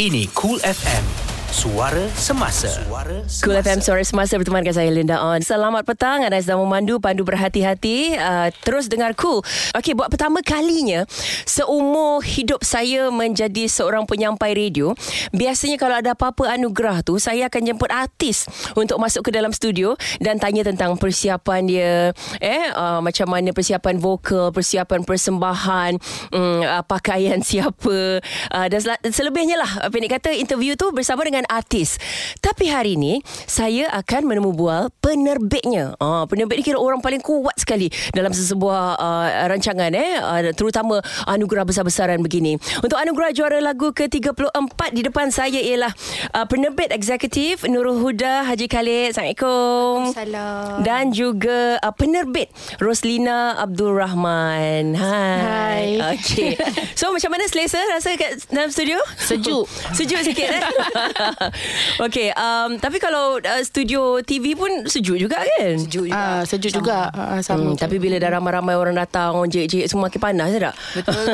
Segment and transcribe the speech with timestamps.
[0.00, 1.31] Ini Cool FM.
[1.52, 2.64] Suara Semasa.
[2.64, 3.44] Suara Semasa.
[3.44, 5.36] Cool FM Suara Semasa berteman dengan saya Linda On.
[5.44, 9.44] Selamat petang anda sedang memandu pandu berhati-hati uh, terus dengar Cool.
[9.76, 11.04] Okey buat pertama kalinya
[11.44, 14.96] seumur hidup saya menjadi seorang penyampai radio,
[15.36, 19.92] biasanya kalau ada apa-apa anugerah tu saya akan jemput artis untuk masuk ke dalam studio
[20.24, 21.92] dan tanya tentang persiapan dia
[22.40, 26.00] eh uh, macam mana persiapan vokal, persiapan persembahan,
[26.32, 28.24] um, uh, pakaian siapa
[28.56, 28.80] uh, dan
[29.12, 31.98] selebihnya lah apa ni kata interview tu bersama dengan dengan artis.
[32.38, 33.18] Tapi hari ini
[33.50, 35.98] saya akan menemu bual penerbitnya.
[35.98, 41.02] Ah, penerbit ni kira orang paling kuat sekali dalam sesebuah uh, rancangan eh, uh, terutama
[41.26, 42.54] anugerah besar-besaran begini.
[42.78, 45.90] Untuk anugerah juara lagu ke-34 di depan saya ialah
[46.38, 49.18] uh, penerbit eksekutif Nurul Huda Haji Khalid.
[49.18, 50.14] Assalamualaikum.
[50.14, 50.86] Salam.
[50.86, 54.94] Dan juga uh, penerbit Roslina Abdul Rahman.
[54.94, 55.38] Hai.
[55.42, 55.84] Hai.
[56.14, 56.54] Okey.
[56.94, 59.00] So macam mana selesa rasa kat dalam studio?
[59.16, 59.64] Sejuk.
[59.96, 60.62] Sejuk sikit eh.
[62.06, 65.76] okay, um, tapi kalau uh, studio TV pun sejuk juga kan?
[65.78, 66.16] Sejuk juga.
[66.16, 66.78] Ah, sejuk sama.
[66.78, 66.98] juga.
[67.12, 67.72] Ah, sama.
[67.72, 70.74] Hmm, tapi bila dah ramai-ramai orang datang, orang jek-jek semua makin panas tak?
[70.98, 71.24] Betul.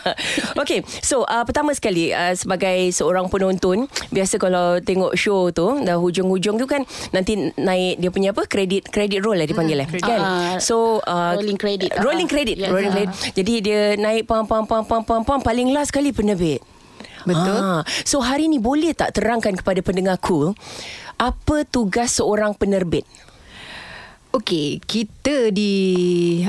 [0.62, 5.96] okay, so uh, pertama sekali uh, sebagai seorang penonton, biasa kalau tengok show tu, dah
[5.98, 8.46] hujung-hujung tu kan nanti naik dia punya apa?
[8.46, 10.02] Kredit kredit roll lah dipanggil hmm, eh.
[10.02, 10.20] Kan?
[10.20, 11.90] Uh, so uh, rolling credit.
[11.98, 12.56] Rolling credit.
[12.62, 13.10] Uh, rolling credit.
[13.34, 16.77] Jadi dia naik pam pam pam pam pam pam paling last sekali penerbit.
[17.28, 17.58] Betul.
[17.60, 17.84] Ha.
[18.08, 20.56] So hari ni boleh tak terangkan kepada pendengar cool
[21.18, 23.04] apa tugas seorang penerbit?
[24.28, 25.72] Okey, kita di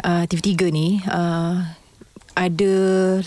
[0.04, 1.79] uh, TV3 ni uh,
[2.40, 2.76] ada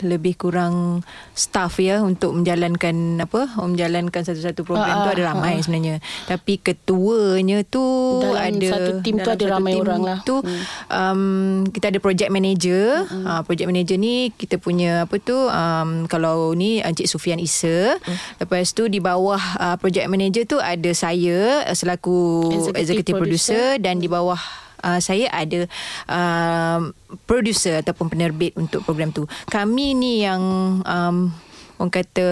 [0.01, 1.05] lebih kurang
[1.37, 5.97] staff ya untuk menjalankan apa menjalankan satu-satu program uh, tu ada ramai uh, sebenarnya.
[6.25, 7.85] Tapi ketuanya tu
[8.25, 10.19] dalam ada satu tim tu ada ramai orang lah.
[10.25, 10.63] tu hmm.
[10.89, 11.23] um,
[11.69, 13.05] kita ada project manager.
[13.05, 13.25] Hmm.
[13.29, 18.01] uh, project manager ni kita punya apa tu um, kalau ni Encik Sufian Isa.
[18.01, 18.17] Hmm.
[18.41, 23.85] lepas tu di bawah uh, project manager tu ada saya selaku executive, executive producer, producer.
[23.85, 24.41] dan di bawah
[24.83, 25.65] uh, saya ada
[26.11, 26.91] uh,
[27.25, 29.25] producer ataupun penerbit untuk program tu.
[29.49, 30.43] Kami ni yang
[30.85, 31.33] um,
[31.79, 32.29] orang kata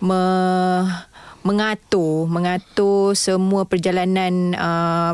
[0.00, 0.20] me,
[1.44, 5.12] mengatur mengatur semua perjalanan uh,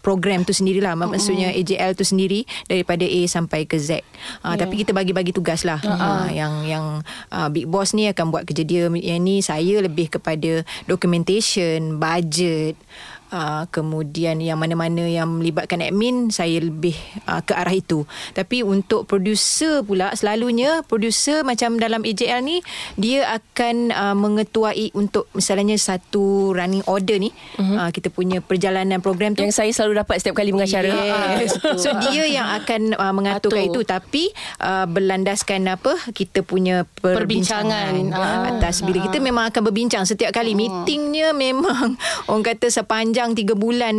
[0.00, 1.10] program tu sendirilah mm-hmm.
[1.12, 4.00] maksudnya AJL tu sendiri daripada A sampai ke Z.
[4.40, 4.56] Uh, yeah.
[4.56, 5.76] tapi kita bagi-bagi tugas lah.
[5.84, 5.92] Uh-huh.
[5.92, 6.86] Uh, yang yang
[7.28, 12.80] uh, big boss ni akan buat kerja dia yang ni saya lebih kepada documentation, budget
[13.28, 16.96] Uh, kemudian yang mana-mana yang melibatkan admin saya lebih
[17.28, 22.64] uh, ke arah itu tapi untuk producer pula selalunya producer macam dalam AJL ni
[22.96, 27.84] dia akan uh, mengetuai untuk misalnya satu running order ni uh-huh.
[27.84, 30.88] uh, kita punya perjalanan program tu yang saya selalu dapat setiap kali mengacara
[31.36, 31.60] yes.
[31.76, 33.76] so dia yang akan uh, mengaturkan Atur.
[33.76, 34.24] itu tapi
[34.64, 39.12] uh, berlandaskan apa kita punya perbincangan, perbincangan uh, atas bila uh.
[39.12, 40.58] kita memang akan berbincang setiap kali uh.
[40.64, 43.96] meetingnya memang orang kata sepanjang sepanjang tiga bulan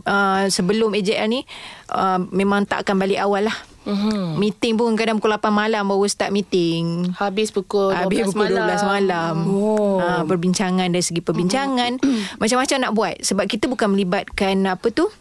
[0.00, 1.44] uh, sebelum AJL ni
[1.92, 3.56] uh, memang tak akan balik awal lah.
[3.84, 4.40] Mm-hmm.
[4.40, 7.12] Meeting pun kadang pukul 8 malam baru start meeting.
[7.12, 8.88] Habis pukul 12 Habis pukul 12 malam.
[8.88, 9.34] malam.
[9.44, 10.00] Oh.
[10.00, 12.00] Ha, perbincangan dari segi perbincangan.
[12.00, 12.40] Mm-hmm.
[12.40, 13.14] Macam-macam nak buat.
[13.20, 15.12] Sebab kita bukan melibatkan apa tu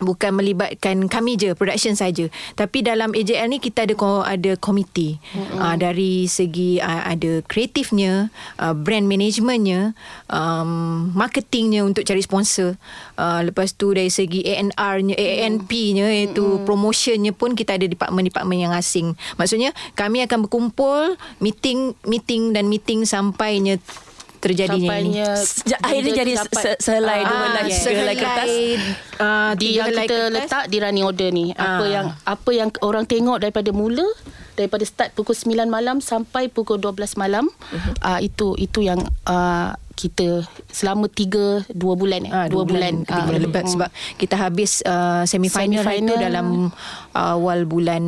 [0.00, 2.26] bukan melibatkan kami je production saja.
[2.56, 3.94] Tapi dalam AJL ni kita ada
[4.26, 5.20] ada komiti.
[5.20, 5.60] Mm-hmm.
[5.60, 9.92] uh, dari segi uh, ada kreatifnya uh, brand managementnya
[10.32, 12.80] um, marketingnya untuk cari sponsor.
[13.20, 16.66] Uh, lepas tu dari segi ANR-nya ANP-nya iaitu mm-hmm.
[16.66, 19.14] promotionnya pun kita ada department-department yang asing.
[19.36, 23.76] Maksudnya kami akan berkumpul meeting meeting dan meeting sampainya
[24.40, 25.76] terjadinya Sampainya ini.
[25.84, 26.32] Akhirnya jadi
[26.80, 28.48] selai dua ah, lagi selai kertas.
[29.20, 30.32] Uh, di yang kita kertas.
[30.32, 31.52] letak di running order ni.
[31.54, 31.76] Ah.
[31.76, 34.08] Apa yang apa yang orang tengok daripada mula
[34.58, 37.48] daripada start pukul 9 malam sampai pukul 12 malam.
[37.48, 37.92] Uh-huh.
[38.04, 42.32] Uh, itu itu yang uh, kita selama tiga dua bulan eh.
[42.32, 43.72] Ha, dua, dua bulan, bulan, bulan uh, lebat hmm.
[43.76, 46.46] sebab kita habis uh, semifinal, semifinal itu dalam
[47.12, 48.02] awal bulan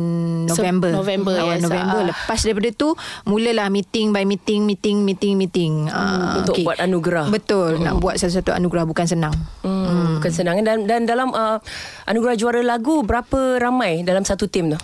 [0.49, 0.89] November.
[0.89, 2.01] November awal yes, November.
[2.01, 2.89] Uh, Lepas daripada tu
[3.29, 6.65] mulalah meeting by meeting meeting meeting meeting uh, untuk okay.
[6.65, 7.29] buat anugerah.
[7.29, 7.83] Betul, hmm.
[7.85, 9.35] nak buat satu-satu anugerah bukan senang.
[9.61, 10.09] Hmm, hmm.
[10.17, 11.61] Bukan senang dan dan dalam uh,
[12.09, 14.79] anugerah juara lagu berapa ramai dalam satu tim tu?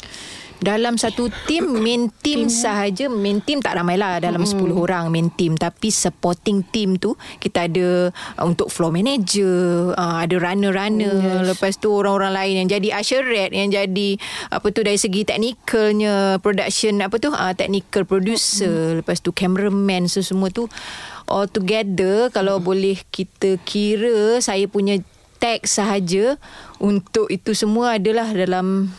[0.60, 4.60] Dalam satu tim main team sahaja main team tak ramai lah dalam mm.
[4.60, 10.20] 10 orang main team tapi supporting team tu kita ada uh, untuk floor manager uh,
[10.20, 11.48] ada runner-runner yes.
[11.56, 14.10] lepas tu orang-orang lain yang jadi usherette yang jadi
[14.52, 19.04] apa tu dari segi technicalnya production apa tu uh, technical producer mm.
[19.04, 20.68] lepas tu cameraman so semua tu
[21.32, 22.64] all together kalau mm.
[22.68, 25.00] boleh kita kira saya punya
[25.40, 26.36] tag sahaja
[26.84, 28.92] untuk itu semua adalah dalam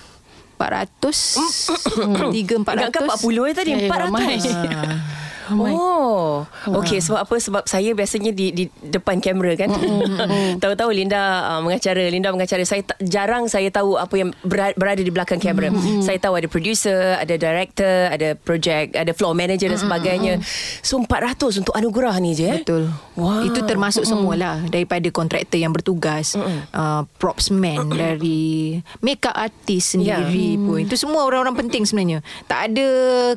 [0.61, 5.01] 400 3 400 Ingatkan 40 eh tadi 400 eh,
[5.53, 7.35] Oh, okey sebab apa?
[7.37, 9.71] Sebab saya biasanya di di depan kamera kan.
[10.63, 12.63] Tahu-tahu Linda uh, mengacara, Linda mengacara.
[12.63, 15.71] Saya ta- jarang saya tahu apa yang berada, berada di belakang kamera.
[16.01, 20.33] Saya tahu ada producer, ada director, ada project, ada floor manager dan sebagainya.
[20.81, 22.61] So 400 untuk anugerah ni je eh.
[22.61, 22.91] Betul.
[23.15, 23.45] Wow.
[23.45, 30.59] Itu termasuk semualah daripada kontraktor yang bertugas, uh, props man dari makeup artist sendiri Ya.
[30.59, 30.79] pun.
[30.81, 32.21] Itu semua orang-orang penting sebenarnya.
[32.45, 32.89] Tak ada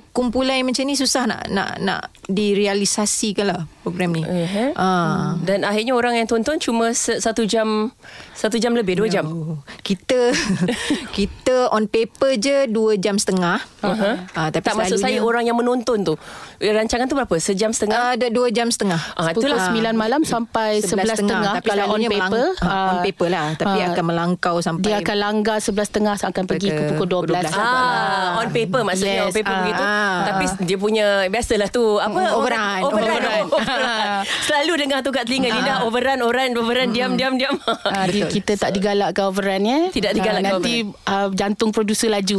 [0.09, 4.23] kumpulan yang macam ni susah nak nak nak direalisasikan lah program ni.
[4.23, 4.71] Uh-huh.
[4.79, 5.35] Ah.
[5.43, 7.91] Dan akhirnya orang yang tonton cuma satu jam
[8.31, 9.27] satu jam lebih, dua jam.
[9.27, 10.31] Oh, Kita
[11.17, 13.59] kita on paper je dua jam setengah.
[13.83, 14.15] Uh-huh.
[14.33, 16.15] Uh, tapi tak maksud saya orang yang menonton tu.
[16.65, 17.35] Rancangan tu berapa?
[17.37, 18.15] Sejam setengah?
[18.15, 19.01] ada dua jam setengah.
[19.13, 19.67] Ah, Pukul itulah.
[19.69, 23.47] 9 malam sampai 11 tengah Tapi kalau on paper melang- ah, on ah, paper lah
[23.53, 27.35] tapi ah, akan melangkau sampai dia akan langgar 11 tengah akan pergi ke pukul 12
[27.43, 27.51] 12.
[27.53, 29.83] Ah, on paper maksudnya Yes, on paper ah, begitu.
[29.83, 30.15] ah.
[30.23, 33.45] Tapi dia punya biasalah tu apa Mm, orang- overrun, overrun, overrun.
[33.51, 34.21] overrun.
[34.47, 37.55] Selalu dengar tu kat telinga Linda overrun, overrun, overrun, diam, diam, diam.
[37.83, 39.79] Ah, kita tak digalakkan overrun ya.
[39.89, 42.37] Tidak digalakkan Ah, Nanti uh, jantung producer laju.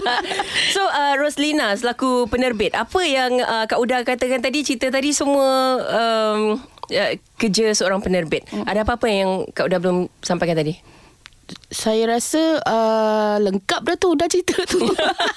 [0.74, 5.80] so uh, Roslina selaku penerbit apa yang uh, Kak Uda katakan tadi cerita tadi semua
[5.84, 6.56] um,
[6.88, 8.48] uh, kerja seorang penerbit.
[8.64, 10.97] Ada apa-apa yang Kak Uda belum sampaikan tadi?
[11.68, 14.80] Saya rasa uh, lengkap dah tu dah cerita tu.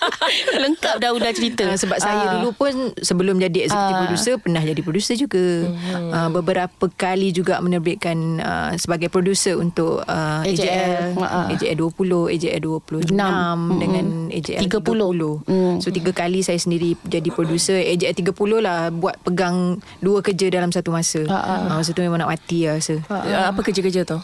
[0.64, 1.68] lengkap dah udah cerita.
[1.68, 2.32] Uh, sebab saya Ah.
[2.38, 4.02] dulu pun sebelum jadi executive Ah.
[4.02, 5.68] producer pernah jadi producer juga.
[5.68, 6.08] Mhm.
[6.08, 11.12] Uh, beberapa kali juga menerbitkan uh, sebagai producer untuk uh, AJL.
[11.12, 11.52] AJL, Ah.
[11.52, 13.60] AJL 20, AJL 26 Enam.
[13.76, 15.44] dengan AJL 30.
[15.44, 15.44] 30.
[15.44, 15.76] Mm.
[15.80, 20.72] So tiga kali saya sendiri jadi producer AJL 30 lah buat pegang dua kerja dalam
[20.72, 21.28] satu masa.
[21.28, 21.60] Ah, ah.
[21.68, 23.04] Uh, masa tu memang nak mati lah rasa.
[23.04, 24.16] Uh, apa kerja-kerja tu?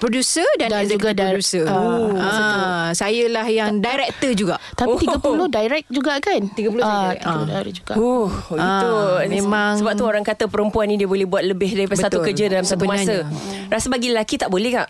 [0.00, 1.64] Producer dan, Dan juga di- producer.
[1.64, 4.56] Ah, Ah, saya lah yang director juga.
[4.72, 4.98] Tapi Oh.
[4.98, 6.40] 30 direct juga kan?
[6.48, 7.20] 30 saya Ah, direct.
[7.22, 7.46] 30 Ah.
[7.46, 7.94] direct juga.
[7.94, 12.00] Oh, itu Ah, memang- sebab tu orang kata perempuan ni dia boleh buat lebih daripada
[12.00, 12.26] satu Betul.
[12.26, 13.28] kerja dalam satu masa.
[13.28, 13.68] Sebenarnya.
[13.68, 14.88] Rasa bagi lelaki tak boleh kak?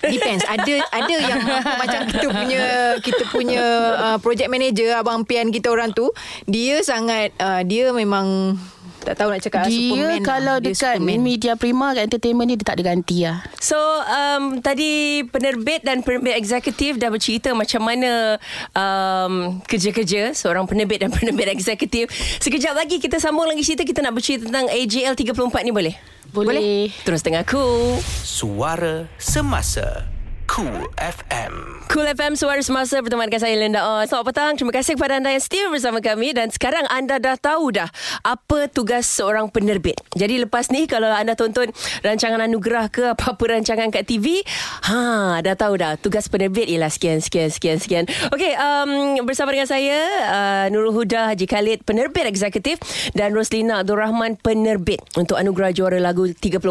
[0.00, 2.62] Depends ada ada yang mampu macam kita punya
[2.98, 3.64] kita punya
[4.00, 6.08] uh, project manager abang pian kita orang tu
[6.46, 8.56] dia sangat uh, dia memang
[9.00, 10.64] tak tahu nak cakap Dia Superman kalau lah.
[10.64, 11.18] Dia dekat Superman.
[11.20, 13.38] media prima kat entertainment ni dia tak ada ganti lah.
[13.58, 18.36] So um, tadi penerbit dan penerbit eksekutif dah bercerita macam mana
[18.76, 22.12] um, kerja-kerja seorang penerbit dan penerbit eksekutif.
[22.38, 25.94] Sekejap lagi kita sambung lagi cerita kita nak bercerita tentang AJL 34 ni boleh?
[26.30, 26.94] Boleh.
[27.02, 27.98] Terus tengah cool.
[28.22, 30.19] Suara Semasa
[30.50, 34.06] Cool FM Cool FM Suara Semasa bersama dengan saya Linda On.
[34.06, 34.54] Selamat petang.
[34.54, 37.90] Terima kasih kepada anda yang setia bersama kami dan sekarang anda dah tahu dah
[38.22, 39.98] apa tugas seorang penerbit.
[40.14, 41.74] Jadi lepas ni kalau anda tonton
[42.06, 44.38] rancangan anugerah ke apa-apa rancangan kat TV,
[44.86, 48.04] ha dah tahu dah tugas penerbit ialah sekian sekian sekian sekian.
[48.30, 49.98] Okey, um, bersama dengan saya
[50.30, 52.78] uh, Nurul Huda Haji Khalid penerbit eksekutif
[53.18, 56.62] dan Roslina Abdul Rahman penerbit untuk anugerah juara lagu 34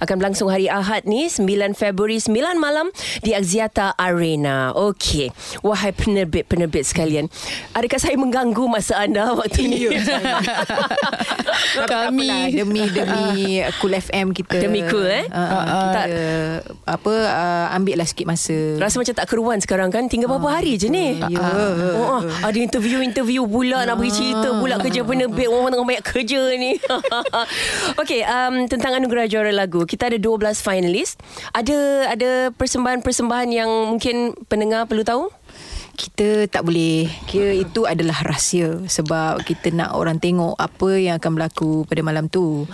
[0.00, 2.88] akan berlangsung hari Ahad ni 9 Februari 9 malam
[3.24, 4.76] di Axiata Arena.
[4.76, 5.32] Okey.
[5.64, 7.32] Wahai penerbit-penerbit sekalian,
[7.72, 9.78] adakah saya mengganggu masa anda waktu ini?
[11.74, 14.58] Tak apalah, demi demi Cool FM kita.
[14.60, 15.24] Demi Cool, eh?
[15.30, 16.06] uh, uh, kita Tak.
[16.86, 18.54] apa uh, ambil lah sikit masa.
[18.76, 20.06] Rasa macam tak keruan sekarang kan?
[20.10, 21.18] Tinggal berapa hari je ni?
[21.18, 21.40] ya.
[21.40, 25.46] oh, oh, Ada interview-interview pula Nak bagi cerita pula Kerja penerbit.
[25.48, 26.76] Orang tengah banyak kerja ni.
[28.02, 29.86] Okay um, Tentang anugerah juara lagu.
[29.86, 31.16] Kita ada 12 finalis
[31.54, 31.76] Ada
[32.12, 32.30] ada
[33.04, 34.16] persembahan-persembahan Yang mungkin
[34.48, 35.28] Pendengar perlu tahu
[35.94, 41.38] kita tak boleh kira itu adalah rahsia sebab kita nak orang tengok apa yang akan
[41.38, 42.66] berlaku pada malam tu.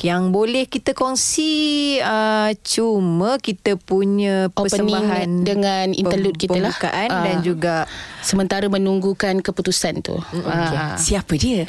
[0.00, 1.52] Yang boleh kita kongsi
[2.00, 6.74] uh, cuma kita punya Opening persembahan dengan interlude pem- kita lah.
[7.12, 7.24] Ah.
[7.28, 7.84] dan juga
[8.24, 10.16] Sementara menunggukan keputusan tu.
[10.16, 10.76] okay.
[10.76, 10.96] Ah.
[10.96, 11.68] Siapa dia?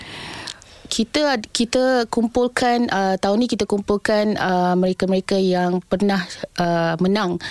[0.94, 6.22] kita kita kumpulkan uh, tahun ni kita kumpulkan uh, mereka-mereka yang pernah
[6.62, 7.42] uh, menang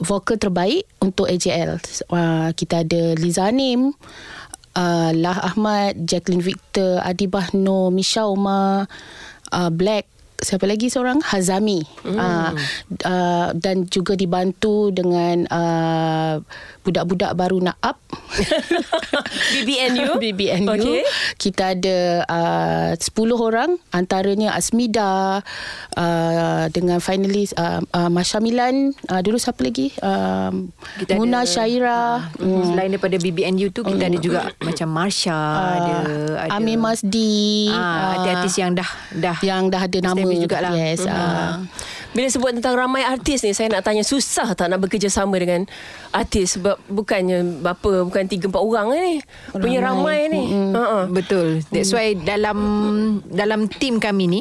[0.00, 1.80] vokal terbaik untuk AJL.
[2.10, 3.92] Uh, kita ada Liza Anim,
[4.76, 8.88] uh, Lah Ahmad, Jacqueline Victor, Adibah Noh, Misha Umar,
[9.52, 11.20] uh, Black siapa lagi seorang?
[11.20, 11.80] Hazami.
[12.02, 12.16] Mm.
[12.16, 12.50] uh,
[13.02, 16.34] uh, dan juga dibantu dengan uh,
[16.82, 17.98] budak-budak baru nak up.
[19.56, 21.02] BBNU BBNU Okay.
[21.38, 23.02] kita ada uh, 10
[23.34, 25.40] orang antaranya Asmida
[25.96, 28.92] uh, dengan finalis uh, uh, Masya Milan.
[29.08, 29.90] Uh, dulu siapa lagi?
[30.00, 32.28] Um, Kita Muna ada- Syaira.
[32.36, 32.74] Hmm.
[32.74, 35.96] Selain daripada BBNU tu kita ada juga macam Marsha ada
[36.46, 37.70] ada Amir Masdi.
[37.70, 40.72] Uh, artis-artis yang dah dah yang dah ada nama Established jugalah.
[40.72, 41.12] yes Hmm.
[41.12, 41.52] uh,
[42.10, 45.68] Bila sebut tentang ramai artis ni Saya nak tanya Susah tak nak bekerjasama dengan
[46.10, 49.20] Artis Sebab bukannya Berapa Bukan 3-4 orang ni
[49.52, 51.04] Punya ramai ni Ha-ha.
[51.06, 51.60] Betul.
[51.68, 52.56] That's why dalam
[53.22, 54.40] dalam tim kami ni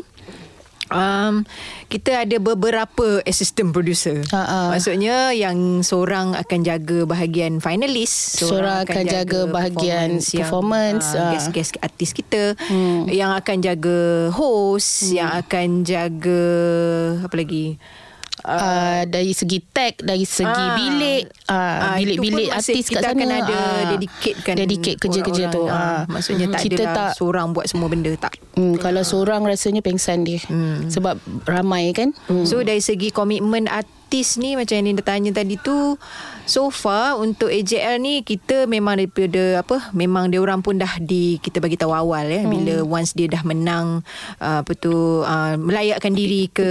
[0.94, 1.50] Um,
[1.90, 4.22] kita ada beberapa assistant producer.
[4.30, 4.70] Ha-ha.
[4.70, 11.32] Maksudnya yang seorang akan jaga bahagian finalis, Seorang akan jaga bahagian performance, yang, uh, ah.
[11.34, 13.10] guest-guest artis kita, hmm.
[13.10, 15.14] yang akan jaga host, hmm.
[15.18, 16.44] yang akan jaga
[17.26, 17.82] apa lagi?
[18.46, 20.78] Uh, dari segi tag dari segi Ah.
[20.78, 23.86] bilik uh, bilik-bilik artis kat kita sana akan ada ah.
[23.98, 25.64] dedicatekan dedicate kerja-kerja tu.
[25.66, 29.84] Ah, maksudnya tak kita ada tak seorang buat semua benda tak Hmm, kalau seorang rasanya
[29.84, 30.40] pengsan dia.
[30.48, 30.88] Hmm.
[30.88, 32.16] Sebab ramai kan.
[32.32, 32.48] Hmm.
[32.48, 34.05] So dari segi komitmen artis
[34.38, 36.00] ni macam yang Linda tanya tadi tu
[36.48, 41.42] so far untuk AJL ni kita memang daripada apa memang dia orang pun dah di
[41.42, 42.52] kita bagi tahu awal ya hmm.
[42.52, 44.06] bila once dia dah menang
[44.40, 46.70] uh, apa tu uh, melayakkan diri ke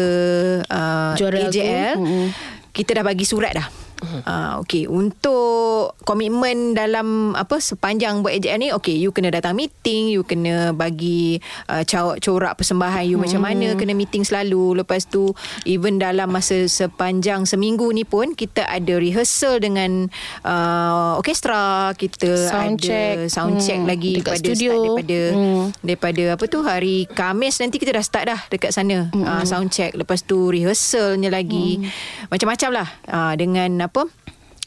[0.64, 1.52] uh, Juara aku.
[1.52, 2.28] AJL Hmm.
[2.72, 3.83] kita dah bagi surat dah
[4.24, 10.08] Uh, okay untuk komitmen dalam apa sepanjang buat AJL ni okay you kena datang meeting
[10.08, 11.82] you kena bagi uh,
[12.18, 13.24] corak, persembahan you hmm.
[13.24, 15.32] macam mana kena meeting selalu lepas tu
[15.64, 20.08] even dalam masa sepanjang seminggu ni pun kita ada rehearsal dengan
[20.42, 23.14] uh, orkestra kita Sound ada check.
[23.28, 23.90] sound check Hmm.
[23.90, 24.70] lagi Dekat pada studio.
[24.70, 25.64] start daripada Hmm.
[25.80, 29.68] daripada apa tu hari Khamis nanti kita dah start dah dekat sana mm uh, sound
[29.68, 32.28] check lepas tu rehearsalnya lagi mm.
[32.30, 34.23] macam-macam lah uh, dengan apa på.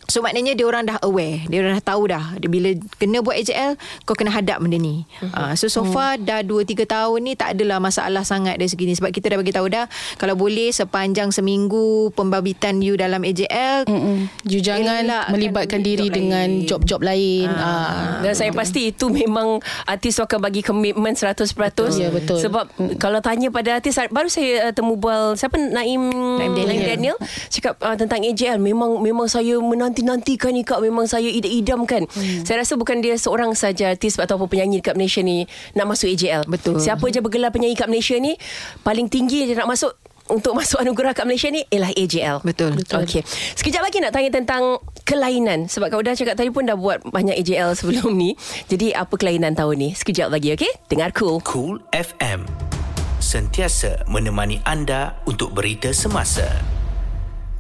[0.08, 3.38] So maknanya dia orang dah aware Dia orang dah tahu dah dia Bila kena buat
[3.38, 5.52] AJL Kau kena hadap benda ni uh-huh.
[5.52, 8.96] uh, So so far dah 2-3 tahun ni Tak adalah masalah sangat dari segi ni
[8.96, 9.86] Sebab kita dah bagi tahu dah
[10.16, 14.32] Kalau boleh sepanjang seminggu Pembabitan you dalam AJL Mm-mm.
[14.48, 16.16] You jangan elak akan melibatkan job diri lain.
[16.16, 17.48] dengan job-job lain.
[17.52, 18.24] Ah.
[18.24, 21.44] Dan saya pasti itu memang artis tu akan bagi komitmen 100%.
[22.00, 22.40] Ya, betul.
[22.40, 22.66] Sebab
[22.98, 26.08] kalau tanya pada artis baru saya uh, temu bual siapa Naim
[26.40, 26.68] Naim Daniel.
[26.68, 27.18] Naim Daniel
[27.52, 29.60] cakap uh, tentang AJL memang memang saya
[29.98, 32.06] menanti-nantikan ni kak memang saya idam-idamkan.
[32.06, 32.46] Hmm.
[32.46, 36.46] Saya rasa bukan dia seorang saja artis ataupun penyanyi dekat Malaysia ni nak masuk AJL.
[36.46, 36.78] Betul.
[36.78, 38.38] Siapa je bergelar penyanyi kat Malaysia ni
[38.86, 42.38] paling tinggi dia nak masuk untuk masuk anugerah kat Malaysia ni ialah AJL.
[42.44, 42.78] Betul.
[42.78, 43.08] Betul.
[43.08, 43.24] Okey.
[43.58, 44.64] Sekejap lagi nak tanya tentang
[45.08, 48.36] kelainan sebab kau dah cakap tadi pun dah buat banyak AJL sebelum ni.
[48.68, 49.90] Jadi apa kelainan tahun ni?
[49.96, 50.72] Sekejap lagi okey?
[50.92, 51.40] Dengar cool.
[51.48, 52.44] Cool FM.
[53.18, 56.77] Sentiasa menemani anda untuk berita semasa.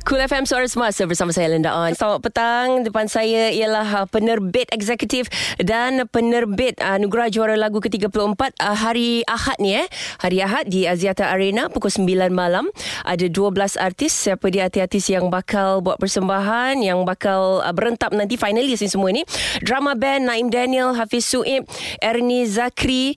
[0.07, 1.91] Cool FM Suara Semasa bersama saya Linda On.
[1.91, 2.79] Selamat petang.
[2.79, 5.27] Depan saya ialah uh, penerbit eksekutif
[5.59, 9.83] dan penerbit uh, Anugerah Juara Lagu ke-34 uh, hari Ahad ni eh.
[10.23, 12.71] Hari Ahad di Aziata Arena pukul 9 malam.
[13.03, 14.15] Ada 12 artis.
[14.15, 19.27] Siapa dia artis-artis yang bakal buat persembahan, yang bakal berentap nanti finalis ni semua ni.
[19.59, 21.67] Drama band Naim Daniel, Hafiz Suib,
[21.99, 23.11] Ernie Zakri,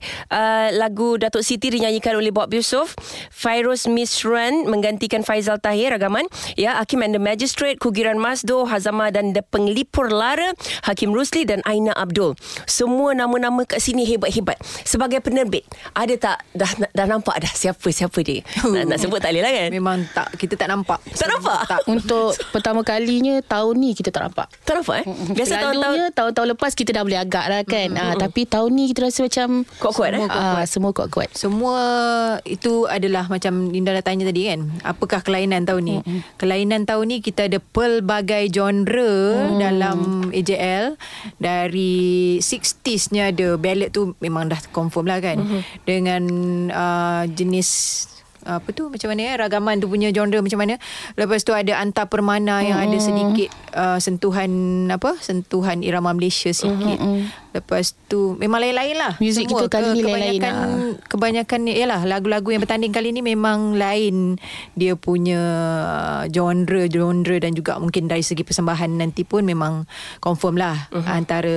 [0.75, 2.99] lagu Datuk Siti dinyanyikan oleh Bob Yusof,
[3.31, 6.27] Fairuz Misran menggantikan Faizal Tahir ragaman.
[6.59, 10.49] Ya, Hakim and the Magistrate, Kugiran Masdo, Hazama dan The Penglipur Lara,
[10.89, 12.33] Hakim Rusli dan Aina Abdul.
[12.65, 14.57] Semua nama-nama kat sini hebat-hebat.
[14.81, 15.61] Sebagai penerbit,
[15.93, 18.41] ada tak dah dah nampak dah siapa-siapa dia?
[18.65, 19.69] Nak, nak sebut tak boleh lah kan?
[19.69, 21.59] Memang tak Kita tak nampak Tak nampak?
[21.67, 24.47] Tak Untuk pertama kalinya tahun ni kita tak nampak.
[24.63, 25.05] Tak nampak eh?
[25.35, 27.89] Biasa tahun-tahun Selalunya tahun-tahun lepas kita dah boleh agak lah kan.
[27.99, 30.23] Ah, tapi tahun ni kita rasa macam Kuat-kuat, eh?
[30.31, 31.35] Ah, semua kuat-kuat.
[31.35, 31.75] Semua
[32.47, 34.71] itu adalah macam Linda dah tanya tadi kan.
[34.87, 35.97] Apakah kelainan tahun ni?
[35.99, 36.19] Mm-hmm.
[36.39, 39.15] Kelainan tahun ni kita ada pelbagai genre
[39.51, 39.57] mm.
[39.59, 39.99] dalam
[40.31, 40.95] AJL.
[41.37, 45.43] Dari 60s-nya ada ballad tu memang dah confirm lah kan.
[45.43, 45.61] Mm-hmm.
[45.83, 46.23] Dengan
[46.71, 47.69] uh, jenis
[48.45, 48.89] apa tu?
[48.89, 50.75] Macam mana ya ragaman tu punya genre macam mana?
[51.15, 54.51] Lepas tu ada antar permana yang ada sedikit uh, sentuhan
[54.89, 55.17] apa?
[55.21, 56.99] Sentuhan irama Malaysia sikit.
[57.51, 59.19] lepas tu memang lain-lain lah.
[59.19, 63.75] Muzik kita kali ni kebanyakan, lain-lain, kebanyakan ni ialah lagu-lagu yang bertanding kali ni memang
[63.75, 64.39] lain.
[64.79, 65.41] Dia punya
[66.31, 69.83] genre genre dan juga mungkin dari segi persembahan nanti pun memang
[70.23, 70.87] confirm lah.
[70.91, 71.03] Uh-huh.
[71.11, 71.55] antara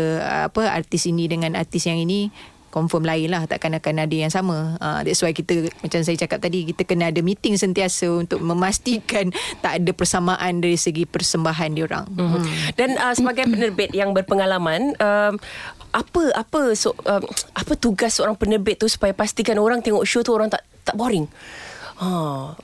[0.51, 2.29] apa artis ini dengan artis yang ini
[2.75, 6.43] confirm lain lah takkan akan ada yang sama uh, that's why kita macam saya cakap
[6.43, 9.31] tadi kita kena ada meeting sentiasa untuk memastikan
[9.65, 12.47] tak ada persamaan dari segi persembahan diorang Hmm.
[12.75, 15.35] Dan uh, sebagai penerbit yang berpengalaman, um,
[15.95, 17.23] apa apa so, um,
[17.55, 21.31] apa tugas seorang penerbit tu supaya pastikan orang tengok show tu orang tak tak boring.
[22.05, 22.17] Ha,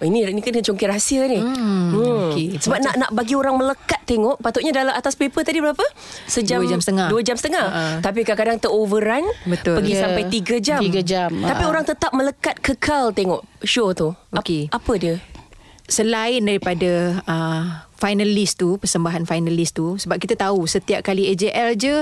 [0.03, 1.41] ini ini kena congkir rahsia ni.
[1.41, 1.97] Hmm,
[2.29, 2.61] okey.
[2.61, 5.81] Sebab nak nak bagi orang melekat tengok, patutnya dalam atas paper tadi berapa?
[6.27, 7.09] Sejam Dua jam setengah.
[7.09, 7.67] Dua jam setengah.
[7.67, 7.95] Ha-ha.
[8.01, 9.81] Tapi kadang-kadang teroverrun Betul.
[9.81, 10.81] pergi Ya, sampai tiga jam.
[10.81, 11.31] tiga jam.
[11.33, 11.71] Tapi Ha-ha.
[11.71, 14.13] orang tetap melekat kekal tengok show tu.
[14.31, 14.69] Ap- Okey.
[14.69, 15.17] Apa dia?
[15.91, 21.95] Selain daripada uh, finalist tu persembahan finalist tu sebab kita tahu setiap kali AJL je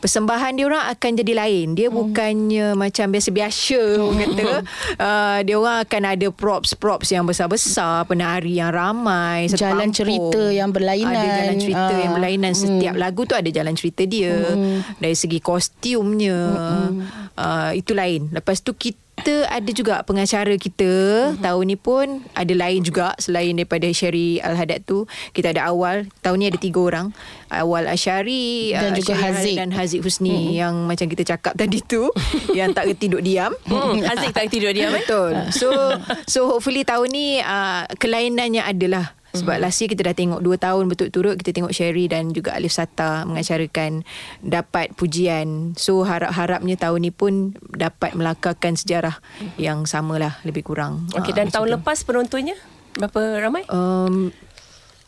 [0.00, 1.96] persembahan dia orang akan jadi lain dia hmm.
[2.00, 4.48] bukannya macam biasa-biasa orang kata
[5.06, 10.32] uh, dia orang akan ada props-props yang besar-besar penari yang ramai jalan kampung.
[10.32, 12.00] cerita yang berlainan ada jalan cerita uh.
[12.00, 13.02] yang berlainan setiap hmm.
[13.04, 15.02] lagu tu ada jalan cerita dia hmm.
[15.04, 16.96] dari segi kostumnya hmm.
[17.36, 20.82] uh, itu lain lepas tu kita kita ada juga pengacara kita.
[20.82, 21.42] Mm-hmm.
[21.46, 25.06] tahun ni pun ada lain juga selain daripada Sherry Al-Hadad tu.
[25.30, 26.10] Kita ada awal.
[26.26, 27.14] Tahun ni ada tiga orang.
[27.46, 29.54] Awal Asyari dan uh, juga Haziq.
[29.60, 30.58] dan Haziq Husni mm-hmm.
[30.58, 32.10] yang macam kita cakap tadi tu
[32.58, 33.54] yang tak reti duduk diam.
[33.70, 35.06] Mm, Haziq tak reti duduk diam eh?
[35.06, 35.32] betul.
[35.54, 35.68] So
[36.32, 39.64] so hopefully tahun ni uh, kelainannya adalah sebab mm-hmm.
[39.64, 43.24] last year kita dah tengok 2 tahun betul-turut kita tengok Sherry dan juga Alif Sata
[43.24, 44.04] mengacarakan
[44.44, 45.72] dapat pujian.
[45.76, 49.58] So harap-harapnya tahun ni pun dapat melakarkan sejarah mm-hmm.
[49.60, 51.08] yang samalah lebih kurang.
[51.16, 52.56] Okey dan uh, tahun lepas penontonnya
[52.96, 53.64] berapa ramai?
[53.72, 54.30] Um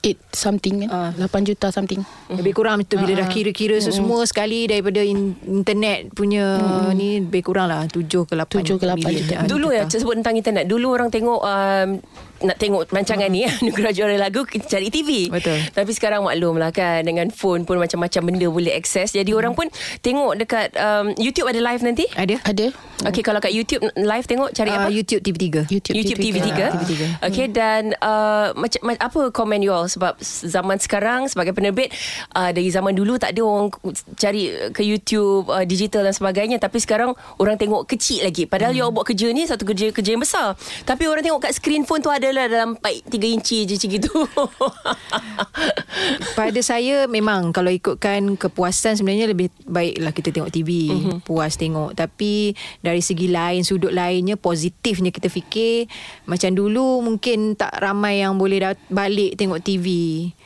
[0.04, 3.32] 8 something kan uh, 8 juta something lebih kurang itu bila uh, dah ah.
[3.32, 8.36] kira-kira uh, semua uh, sekali daripada internet punya uh, ni lebih kurang lah 7 ke
[8.36, 11.90] 8 7 ke 8 juta dulu ya sebut tentang internet dulu orang tengok um,
[12.42, 15.30] nak tengok rancangan ni Anugerah Juara Lagu kita cari TV.
[15.30, 15.60] Betul.
[15.70, 19.14] Tapi sekarang maklum lah kan dengan phone pun macam-macam benda boleh akses.
[19.14, 19.38] Jadi hmm.
[19.38, 19.66] orang pun
[20.02, 22.04] tengok dekat um, YouTube ada live nanti?
[22.18, 22.42] Ada.
[22.42, 22.66] Ada.
[23.04, 24.88] Okey kalau kat YouTube live tengok cari uh, apa?
[24.90, 25.68] YouTube TV3.
[25.70, 26.40] YouTube, YouTube TV3.
[26.40, 26.60] TV3.
[26.82, 26.92] TV3.
[27.30, 27.54] Okey hmm.
[27.54, 31.92] dan uh, macam apa komen you all sebab zaman sekarang sebagai penerbit
[32.32, 33.68] uh, dari zaman dulu tak ada orang
[34.16, 38.48] cari ke YouTube uh, digital dan sebagainya tapi sekarang orang tengok kecil lagi.
[38.48, 38.78] Padahal hmm.
[38.80, 40.56] you all buat kerja ni satu kerja kerja yang besar.
[40.88, 44.12] Tapi orang tengok kat screen phone tu ada lah dalam 3 inci je macam gitu.
[46.38, 50.92] Pada saya memang kalau ikutkan kepuasan sebenarnya lebih baiklah kita tengok TV.
[50.92, 51.18] Mm-hmm.
[51.26, 51.96] Puas tengok.
[51.98, 55.90] Tapi dari segi lain, sudut lainnya, positifnya kita fikir
[56.28, 59.86] macam dulu mungkin tak ramai yang boleh dat- balik tengok TV.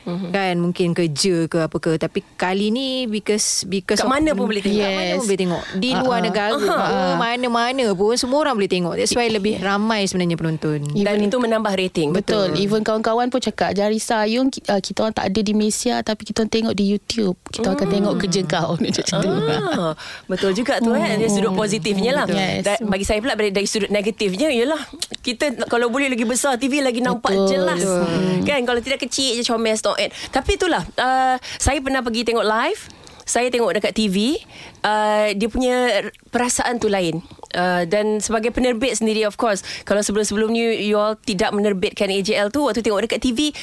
[0.07, 0.31] Mm-hmm.
[0.31, 1.91] Kan mungkin kerja ke apa ke.
[1.99, 3.67] Tapi kali ni because...
[3.67, 4.79] because kat mana pun boleh tengok.
[4.79, 4.87] Yes.
[4.87, 5.63] Kat mana pun boleh tengok.
[5.77, 6.03] Di uh-huh.
[6.03, 6.55] luar negara.
[6.55, 7.13] Uh-huh.
[7.19, 8.93] Mana-mana pun semua orang boleh tengok.
[8.95, 10.79] That's why lebih ramai sebenarnya penonton.
[10.95, 12.15] Dan itu menambah rating.
[12.15, 12.49] Betul.
[12.49, 12.63] Betul.
[12.63, 16.45] Even kawan-kawan pun cakap Jarisa Ayung uh, kita orang tak ada di Malaysia tapi kita
[16.45, 17.35] orang tengok di YouTube.
[17.51, 17.75] Kita hmm.
[17.75, 19.93] akan tengok kerja kau ah,
[20.25, 20.99] Betul juga tu hmm.
[20.99, 21.15] kan.
[21.19, 22.25] Dari sudut positifnya lah.
[22.29, 22.63] Yes.
[22.65, 24.81] Da- bagi saya pula dari, dari sudut negatifnya ialah
[25.21, 27.47] kita kalau boleh lagi besar TV lagi nampak Betul.
[27.51, 27.81] jelas.
[27.83, 28.47] Betul.
[28.47, 30.11] Kan kalau tidak kecil je comel stop it.
[30.29, 32.81] Tapi itulah uh, saya pernah pergi tengok live.
[33.29, 34.41] Saya tengok dekat TV
[34.81, 37.21] uh, dia punya perasaan tu lain.
[37.49, 39.61] Uh, dan sebagai penerbit sendiri of course.
[39.85, 43.53] Kalau sebelum-sebelum ni you all tidak menerbitkan AJL tu waktu tengok dekat TV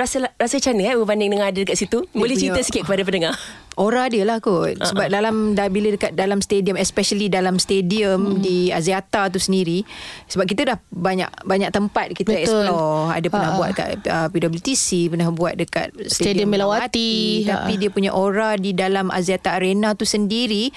[0.00, 3.02] rasa rasa macam mana eh berbanding dengan ada dekat situ dia boleh cerita sikit kepada
[3.04, 3.34] pendengar
[3.80, 4.88] Aura dia lah kot uh-huh.
[4.92, 8.42] Sebab dalam dah Bila dekat dalam stadium Especially dalam stadium hmm.
[8.42, 9.86] Di Aziata tu sendiri
[10.28, 12.44] Sebab kita dah Banyak banyak tempat Kita Betul.
[12.44, 13.60] explore Ada pernah uh-huh.
[13.62, 17.80] buat kat uh, PWTC Pernah buat dekat Stadium, stadium Melawati Tapi uh-huh.
[17.80, 20.68] dia punya aura Di dalam Aziata Arena tu sendiri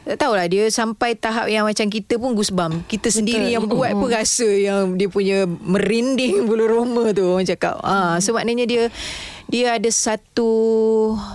[0.00, 2.88] tak tahulah dia sampai tahap yang macam kita pun goosebump.
[2.88, 3.54] Kita sendiri Betul.
[3.54, 7.78] yang buat pun rasa yang dia punya merinding bulu roma tu orang cakap.
[7.84, 8.82] Ah, so maknanya dia
[9.50, 10.50] dia ada satu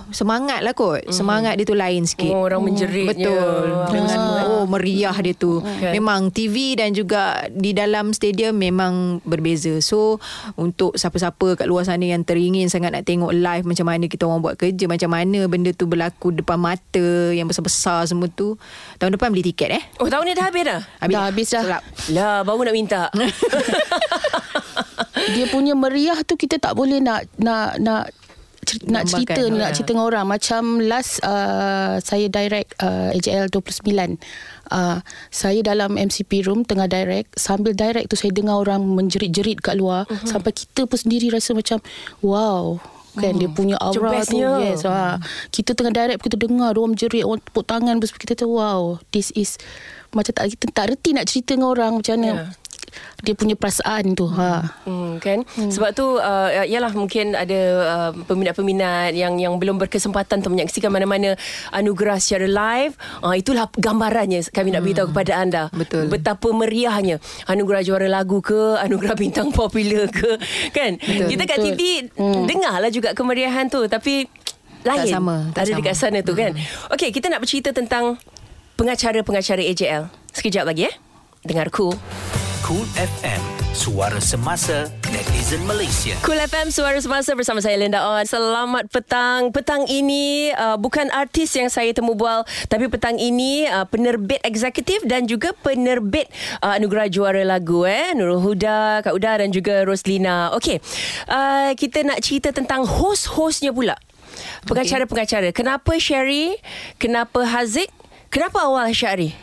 [0.08, 1.04] semangat lah kot.
[1.04, 1.12] Mm.
[1.12, 2.32] Semangat dia tu lain sikit.
[2.32, 3.12] Oh, orang menjerit.
[3.12, 3.84] Betul.
[3.92, 5.60] Dengan, oh, meriah dia tu.
[5.60, 5.92] Okay.
[5.92, 9.76] Memang TV dan juga di dalam stadium memang berbeza.
[9.84, 10.16] So,
[10.56, 14.40] untuk siapa-siapa kat luar sana yang teringin sangat nak tengok live macam mana kita orang
[14.40, 18.56] buat kerja, macam mana benda tu berlaku depan mata yang besar-besar semua tu.
[18.96, 19.82] Tahun depan beli tiket eh.
[20.00, 20.80] Oh, tahun ni dah habis dah?
[21.04, 21.24] Habis dah.
[21.28, 21.62] Habis dah.
[21.68, 21.82] Selap.
[22.16, 23.02] Lah, baru nak minta.
[25.36, 28.10] dia punya meriah tu kita tak boleh nak nak nak
[28.90, 30.26] nak cerita ni nak cerita dengan orang.
[30.26, 34.18] Macam last uh, saya direct uh, AJL 29
[34.74, 34.98] uh,
[35.30, 37.38] saya dalam MCP room tengah direct.
[37.38, 40.08] Sambil direct tu saya dengar orang menjerit-jerit kat luar.
[40.10, 40.26] Uh-huh.
[40.26, 41.78] sampai kita pun sendiri rasa macam
[42.26, 42.82] wow.
[43.16, 43.40] Kan hmm.
[43.40, 45.16] dia punya aura tu yes ha.
[45.48, 49.56] kita tengah direct kita dengar orang menjerit orang tepuk tangan kita tu wow this is
[50.12, 52.28] macam tak kita tak reti nak cerita dengan orang macam mana?
[52.28, 52.65] Yeah
[53.24, 55.72] dia punya perasaan tu ha hmm, kan hmm.
[55.72, 61.32] sebab tu uh, yalah mungkin ada uh, peminat-peminat yang yang belum berkesempatan untuk menyaksikan mana-mana
[61.72, 62.92] anugerah secara live
[63.24, 65.12] uh, itulah gambarannya kami nak beritahu hmm.
[65.16, 67.16] kepada anda betul betapa meriahnya
[67.48, 70.36] anugerah juara lagu ke anugerah bintang popular ke
[70.76, 71.28] kan betul.
[71.32, 71.80] kita kat TV
[72.12, 72.44] hmm.
[72.44, 74.28] dengarlah juga kemeriahan tu tapi
[74.84, 75.78] lain tak sama tak ada sama.
[75.80, 76.92] dekat sana tu kan hmm.
[76.94, 78.20] okey kita nak bercerita tentang
[78.76, 80.94] pengacara-pengacara AJL sekejap lagi eh
[81.42, 81.96] dengar cool
[82.64, 83.42] Cool FM,
[83.76, 86.16] suara semasa netizen Malaysia.
[86.24, 88.24] Cool FM Suara Semasa bersama saya Linda On.
[88.24, 89.52] Selamat petang.
[89.52, 95.04] Petang ini uh, bukan artis yang saya temu bual tapi petang ini uh, penerbit eksekutif
[95.04, 96.32] dan juga penerbit
[96.64, 100.54] uh, anugerah juara lagu eh Nurul Huda, Kak Uda dan juga Roslina.
[100.56, 100.80] Okey.
[101.28, 104.00] Uh, kita nak cerita tentang host-hostnya pula.
[104.64, 105.52] Pengacara-pengacara.
[105.52, 106.56] Kenapa Sherry?
[106.96, 107.92] Kenapa Haziq?
[108.30, 109.34] Kenapa awal Syari?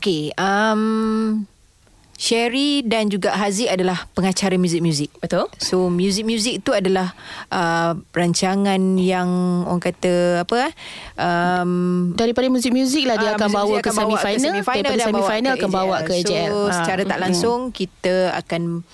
[0.00, 1.44] Okey, um,
[2.20, 5.08] Sherry dan juga Haziq adalah pengacara muzik-muzik.
[5.24, 5.48] Betul?
[5.56, 7.16] So muzik-muzik itu adalah
[7.48, 10.72] uh, rancangan yang orang kata apa eh?
[11.16, 14.36] Um, Daripada muzik-muzik lah dia ah, akan bawa ke semi-final.
[14.36, 16.52] semi-final Daripada dan bawa semi-final ke akan bawa ke AJL.
[16.52, 16.76] So Ah.
[16.76, 18.84] secara tak langsung kita akan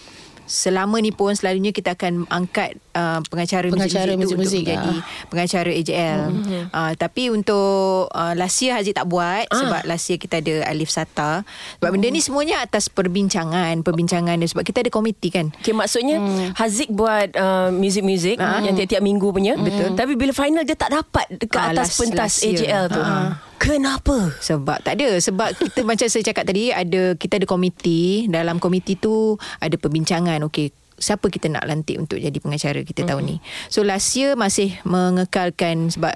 [0.47, 5.27] Selama ni pun selalunya kita akan angkat uh, pengacara, Pengacara muzik-muzik untuk menjadi ah.
[5.29, 6.21] pengacara AJL.
[6.33, 6.63] Mm-hmm.
[6.71, 9.59] Uh, tapi untuk uh, last year Haziq tak buat ah.
[9.59, 11.43] sebab last year kita ada Alif Sata.
[11.83, 11.93] Sebab oh.
[11.93, 15.53] benda ni semuanya atas perbincangan, perbincangan dia sebab kita ada komiti kan.
[15.61, 16.55] Okay, maksudnya hmm.
[16.57, 19.55] Haziq buat uh, muzik-muzik uh yang tiap-tiap minggu punya.
[19.55, 19.95] Betul.
[19.95, 22.59] Tapi bila final dia tak dapat dekat Ah, atas last- pentas last year.
[22.63, 23.03] AJL tu.
[23.03, 23.46] Ah.
[23.67, 24.31] Kenapa?
[24.39, 28.95] Sebab tak ada Sebab kita macam saya cakap tadi ada Kita ada komiti Dalam komiti
[28.95, 33.11] tu Ada perbincangan Okey Siapa kita nak lantik Untuk jadi pengacara kita mm-hmm.
[33.11, 36.15] tahun ni So last year Masih mengekalkan Sebab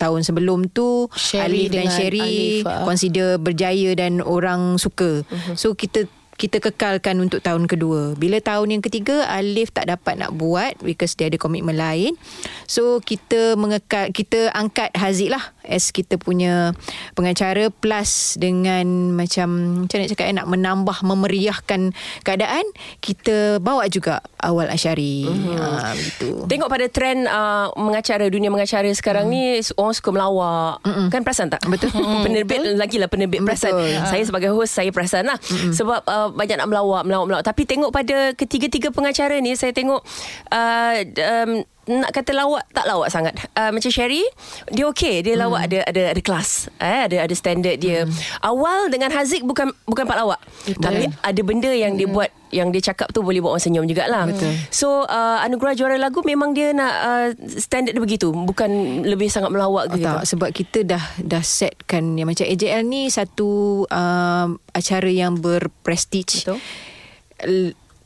[0.00, 2.88] Tahun sebelum tu Sherry Alif dan Sherry Alif, ah.
[2.88, 5.60] Consider berjaya Dan orang suka mm-hmm.
[5.60, 6.08] So kita
[6.40, 8.16] kita kekalkan untuk tahun kedua.
[8.16, 12.16] Bila tahun yang ketiga Alif tak dapat nak buat because dia ada komitmen lain.
[12.64, 16.72] So kita mengekal kita angkat Haziq lah as kita punya
[17.12, 21.92] pengacara plus dengan macam macam nak cakap eh, nak menambah memeriahkan
[22.24, 22.64] keadaan
[23.04, 25.28] kita bawa juga awal Asyari.
[25.28, 25.56] Mm-hmm.
[25.60, 26.28] Ha, begitu.
[26.48, 29.32] Tengok pada trend uh, mengacara dunia mengacara sekarang mm.
[29.32, 29.42] ni
[29.76, 30.80] orang suka melawak.
[30.88, 31.06] Mm-mm.
[31.12, 31.60] Kan perasan tak?
[31.68, 31.92] Betul.
[32.24, 33.76] penerbit lagilah penerbit perasan.
[33.76, 34.08] Betul.
[34.08, 35.36] Saya sebagai host saya perasan lah.
[35.36, 35.76] Mm-mm.
[35.76, 37.44] Sebab uh, banyak nak melawak, melawak, melawak.
[37.46, 40.00] Tapi tengok pada ketiga-tiga pengacara ni saya tengok
[40.50, 41.50] uh, um,
[41.88, 43.34] nak kata lawak tak lawak sangat.
[43.56, 44.22] Uh, macam Sherry,
[44.68, 48.04] dia okey, dia lawak ada ada ada kelas, eh ada ada standard dia.
[48.44, 50.40] Awal dengan Haziq bukan bukan pak lawak.
[50.76, 54.26] Tapi ada benda yang dia buat yang dia cakap tu boleh buat orang senyum jugalah.
[54.26, 54.54] Betul.
[54.68, 59.50] So uh, anugerah juara lagu memang dia nak uh, standard dia begitu, bukan lebih sangat
[59.54, 60.04] melawak Oh, gitu.
[60.06, 66.44] tak sebab kita dah dah setkan yang macam AJL ni satu um, acara yang berprestige.
[66.44, 66.58] Betul.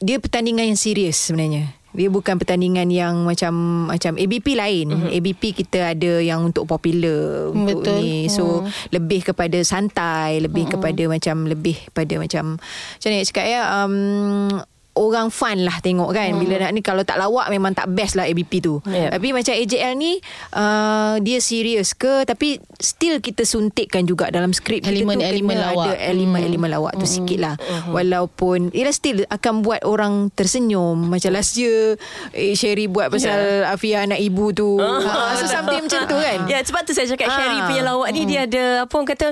[0.04, 1.84] Dia pertandingan yang serius sebenarnya.
[1.94, 4.87] Dia bukan pertandingan yang macam macam ABP lain.
[4.90, 5.11] Mm-hmm.
[5.14, 8.02] ABP kita ada yang untuk popular untuk Betul.
[8.02, 8.26] ni.
[8.26, 13.94] So lebih kepada santai, lebih kepada macam lebih pada macam macam ni cakap ya um,
[14.94, 16.30] orang fun lah tengok kan.
[16.35, 18.78] Bila nak ni kalau tak lawak memang tak best lah ABP tu.
[18.85, 19.11] Yeah.
[19.11, 24.80] Tapi macam AJL ni uh, dia serius ke tapi still kita suntikkan juga dalam skrip
[24.80, 25.85] kita tu Elemen-elemen kena lawak.
[25.85, 27.54] ada elemen-elemen lawak tu sikit lah.
[27.88, 31.94] Walaupun ialah still akan buat orang tersenyum macam last year
[32.30, 34.76] eh, Sherry buat pasal Afia anak ibu tu.
[34.76, 36.38] Ah, so something macam tu kan.
[36.44, 37.35] Ya sebab tu saya cakap Ah.
[37.35, 39.26] Sherry punya lawak ni dia ada apa orang kata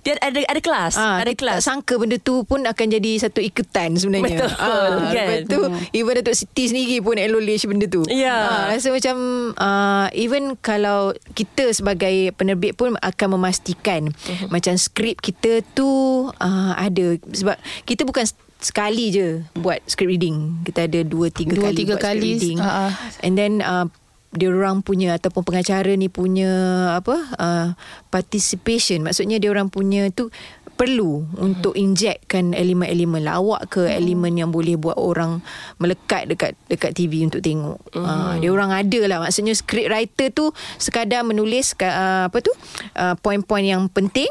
[0.00, 1.62] dia ada ada kelas, Ah, ada kelas.
[1.62, 4.42] sangka benda tu pun akan jadi satu ikutan sebenarnya.
[4.42, 5.26] Betul, kan?
[5.28, 5.60] Lepas tu
[5.92, 8.02] even Datuk Siti sendiri pun acknowledge benda tu.
[8.08, 8.32] Ya.
[8.32, 9.16] Ah, rasa macam
[9.58, 14.48] uh, even kalau kita sebagai penerbit pun akan memastikan uh-huh.
[14.48, 15.88] macam skrip kita tu
[16.30, 18.24] uh, ada sebab kita bukan
[18.64, 20.64] sekali je buat script reading.
[20.64, 22.58] Kita ada dua tiga Dua, kali tiga buat kali, script reading.
[22.64, 22.92] ah.
[23.20, 23.92] And then uh,
[24.34, 26.50] dia orang punya ataupun pengacara ni punya
[26.98, 27.68] apa uh,
[28.10, 30.34] participation maksudnya dia orang punya tu
[30.74, 35.40] perlu untuk injectkan elemen-elemen lawak ke elemen yang boleh buat orang
[35.78, 37.78] melekat dekat dekat TV untuk tengok.
[37.94, 39.18] Uh, dia orang ada lah.
[39.22, 42.50] Maksudnya script writer tu sekadar menulis uh, apa tu?
[42.98, 44.28] Uh, poin-poin yang penting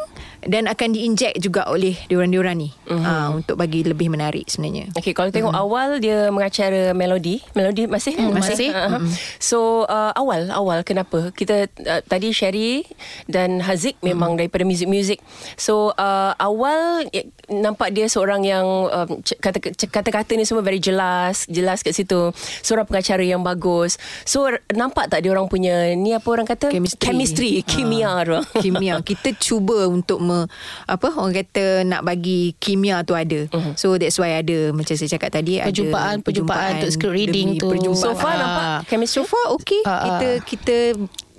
[0.48, 4.90] dan akan diinject juga oleh diorang-diorang ni uh, untuk bagi lebih menarik sebenarnya.
[4.98, 5.64] Okey, kalau tengok mm.
[5.64, 8.70] awal dia mengacara melodi, melodi masih Mm, masih.
[8.72, 9.12] Uh, mm.
[9.42, 9.58] So
[9.90, 11.34] uh, awal awal kenapa?
[11.36, 12.88] Kita uh, tadi Sherry
[13.28, 14.06] dan Haziq mm.
[14.14, 15.20] memang daripada muzik-muzik.
[15.60, 21.46] So uh, awal eh, nampak dia seorang yang um, kata kata-kata ni semua very jelas,
[21.50, 22.32] jelas kat situ.
[22.64, 24.00] Seorang pengacara yang bagus.
[24.24, 27.02] So nampak tak dia orang punya ni apa orang kata Chemistry.
[27.02, 28.40] chemistry kimia tu.
[28.62, 30.33] kimia kita cuba untuk me,
[30.86, 33.74] apa orang kata nak bagi kimia tu ada uh-huh.
[33.74, 37.68] so that's why ada macam saya cakap tadi Perjumpaan- ada perjumpaan untuk script reading tu.
[37.68, 38.04] perjumpaan.
[38.04, 38.40] So far Ah.
[38.40, 40.02] nampak chemistry so far okay Ah, ah.
[40.06, 40.76] kita kita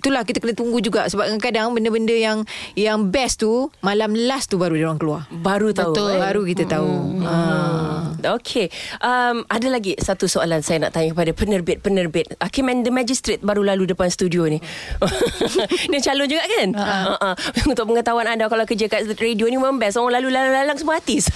[0.05, 2.45] itulah kita kena tunggu juga sebab kadang-kadang benda-benda yang
[2.77, 5.97] yang best tu malam last tu baru dia orang keluar baru tahu.
[5.97, 6.11] Betul.
[6.12, 6.21] eh.
[6.21, 6.93] baru kita tahu
[7.25, 8.12] ah.
[8.25, 8.73] Okey.
[9.05, 12.40] Um, ada lagi satu soalan saya nak tanya kepada penerbit-penerbit.
[12.40, 14.64] Hakim and the Magistrate baru lalu depan studio ni.
[15.93, 16.69] Dia calon juga kan?
[16.73, 16.93] Uh-huh.
[17.25, 17.37] Uh-huh.
[17.69, 20.01] Untuk pengetahuan anda kalau kerja kat radio ni memang best.
[20.01, 21.29] Orang lalu lalang semua artis.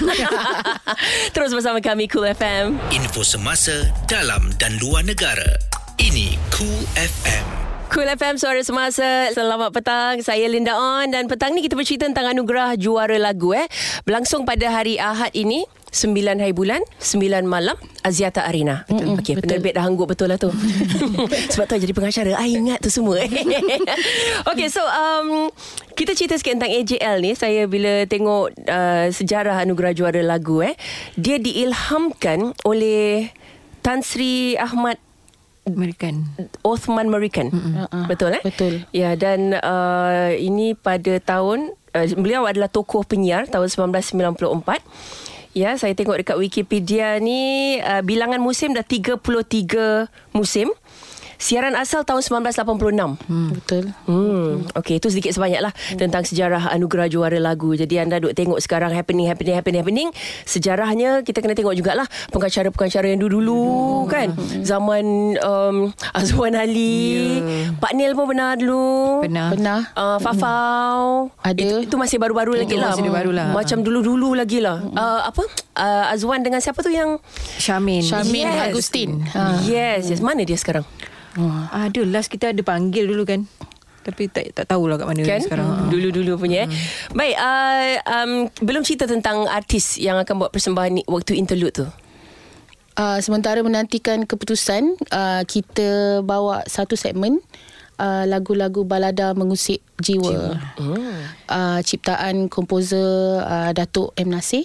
[1.37, 2.81] Terus bersama kami Cool FM.
[2.89, 5.61] Info semasa dalam dan luar negara.
[6.01, 7.68] Ini Cool FM.
[7.89, 9.33] Cool FM Suara Semasa.
[9.33, 10.21] Selamat petang.
[10.21, 11.09] Saya Linda On.
[11.09, 13.65] Dan petang ni kita bercerita tentang anugerah juara lagu eh.
[14.05, 17.73] Berlangsung pada hari Ahad ini 9 hari bulan 9 malam
[18.05, 19.17] Aziata Arena Betul.
[19.17, 19.57] Okay, betul.
[19.57, 20.53] Penerbit dah hanggup betul lah tu.
[21.57, 22.37] Sebab tu jadi pengacara.
[22.37, 23.25] I ingat tu semua
[24.53, 25.49] Okay so um,
[25.97, 27.33] Kita cerita sikit tentang AJL ni.
[27.41, 30.77] Saya bila tengok uh, Sejarah anugerah juara lagu eh
[31.17, 33.33] Dia diilhamkan oleh
[33.81, 35.08] Tan Sri Ahmad
[35.75, 36.29] American.
[36.65, 37.53] Othman American.
[37.53, 38.07] Uh-uh.
[38.09, 38.43] Betul eh?
[38.45, 38.87] Betul.
[38.95, 44.85] Ya dan uh, ini pada tahun uh, beliau adalah tokoh penyiar tahun 1994.
[45.57, 49.19] Ya, saya tengok dekat Wikipedia ni uh, bilangan musim dah 33
[50.31, 50.71] musim.
[51.39, 53.15] Siaran asal tahun 1986.
[53.31, 53.85] Hmm, betul.
[54.11, 54.67] Hmm.
[54.75, 55.99] Okey, itu sedikit sebanyak lah hmm.
[56.03, 57.79] tentang sejarah anugerah juara lagu.
[57.79, 60.09] Jadi anda duk tengok sekarang happening, happening, happening, happening.
[60.43, 64.11] Sejarahnya kita kena tengok jugalah pengacara-pengacara yang dulu-dulu hmm.
[64.11, 64.29] kan.
[64.67, 65.05] Zaman
[65.39, 65.77] um,
[66.19, 67.39] Azwan Ali.
[67.39, 67.79] Yeah.
[67.79, 69.23] Pak Nil pun pernah dulu.
[69.23, 69.47] Pernah.
[69.55, 69.79] Pernah.
[69.95, 71.31] Uh, Fafau.
[71.47, 71.63] Ada.
[71.63, 72.99] Itu, itu masih baru-baru lagi lah.
[72.99, 73.55] Masih baru lah.
[73.55, 74.83] Macam dulu-dulu lagi lah.
[74.91, 75.47] Uh, apa?
[75.79, 77.23] Uh, Azwan dengan siapa tu yang...
[77.63, 78.03] Syamin.
[78.03, 78.65] Syamin yes.
[78.67, 79.11] Agustin.
[79.31, 79.63] Ha.
[79.63, 80.19] Yes, yes.
[80.19, 80.83] Mana dia sekarang?
[81.37, 81.65] Oh.
[81.75, 83.45] Ada last kita ada panggil dulu kan.
[84.09, 85.41] Tapi tak tak tahulah kat mana kan?
[85.45, 85.69] sekarang.
[85.69, 85.89] Hmm.
[85.93, 86.65] Dulu-dulu punya.
[86.65, 86.73] Hmm.
[87.13, 88.33] Baik, uh, um,
[88.65, 91.87] belum cerita tentang artis yang akan buat persembahan ni waktu interlude tu.
[92.99, 97.39] Uh, sementara menantikan keputusan, uh, kita bawa satu segmen
[98.01, 100.25] uh, lagu-lagu balada mengusik jiwa.
[100.33, 100.55] jiwa.
[100.81, 101.19] Hmm.
[101.47, 104.65] Uh, ciptaan komposer uh, Datuk M Nasir.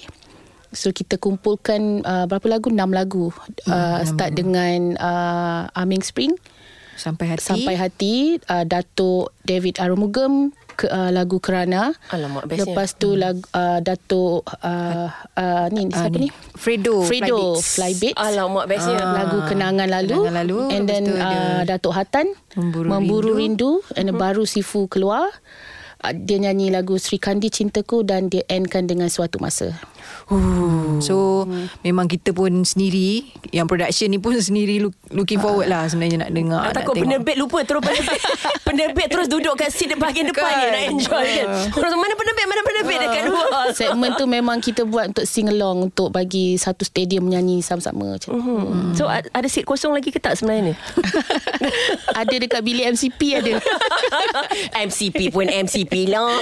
[0.74, 2.74] So kita kumpulkan uh, berapa lagu?
[2.74, 3.30] Enam lagu.
[3.70, 6.34] Uh, hmm, start dengan uh, Aming Spring.
[6.96, 7.44] Sampai hati.
[7.44, 8.38] Sampai hati.
[8.46, 10.54] Uh, Datuk David Arumugam.
[10.74, 11.94] Ke, uh, lagu Kerana.
[12.10, 12.74] Alamak, bestnya.
[12.74, 13.20] Lepas tu hmm.
[13.22, 16.30] lagu, uh, Datuk uh, uh, ni, uh, siapa ni?
[16.58, 17.06] Fredo.
[17.06, 17.78] Fredo Flybeats.
[17.78, 18.18] Flybeats.
[18.18, 19.06] Alamak, bestnya.
[19.06, 20.18] Uh, lagu Kenangan Lalu.
[20.26, 20.60] Kenangan Lalu.
[20.74, 22.34] And then uh, Datuk Hatan.
[22.58, 23.86] Memburu, Memburu Rindu.
[23.86, 23.94] Rindu.
[23.94, 24.18] And uh-huh.
[24.18, 25.30] baru Sifu keluar.
[26.02, 29.78] Uh, dia nyanyi lagu Sri Kandi Cintaku dan dia endkan dengan Suatu Masa.
[31.04, 31.84] So hmm.
[31.84, 36.32] memang kita pun sendiri yang production ni pun sendiri look, looking forward lah sebenarnya nak
[36.34, 36.64] dengar.
[36.72, 38.20] Nak takut penerbit lupa terus penerbit.
[38.66, 40.58] penerbit terus duduk kat seat bahagian depan kan.
[40.58, 41.48] ni nak enjoy kan.
[41.70, 43.66] Terus mana penerbit mana penerbit dekat luar.
[43.78, 48.30] Segmen tu memang kita buat untuk sing along untuk bagi satu stadium nyanyi sama-sama macam.
[48.34, 48.62] Uh-huh.
[48.74, 48.94] Hmm.
[48.98, 50.76] So ada seat kosong lagi ke tak sebenarnya ni?
[52.22, 53.54] ada dekat bilik MCP ada.
[54.88, 56.42] MCP pun MCP lah.